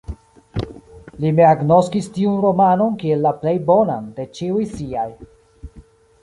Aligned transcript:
Li 1.23 1.31
mem 1.39 1.41
agnoskis 1.49 2.07
tiun 2.15 2.39
romanon 2.45 2.97
kiel 3.03 3.21
la 3.27 3.35
plej 3.43 3.55
bonan 3.69 4.09
de 4.17 4.27
ĉiuj 4.39 4.67
siaj. 4.73 5.07